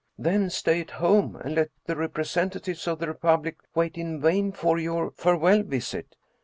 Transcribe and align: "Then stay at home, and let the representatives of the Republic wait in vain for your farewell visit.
"Then 0.17 0.49
stay 0.49 0.81
at 0.81 0.89
home, 0.97 1.35
and 1.35 1.53
let 1.53 1.69
the 1.85 1.95
representatives 1.95 2.87
of 2.87 2.97
the 2.97 3.07
Republic 3.07 3.57
wait 3.75 3.99
in 3.99 4.19
vain 4.19 4.51
for 4.51 4.79
your 4.79 5.11
farewell 5.11 5.61
visit. 5.61 6.15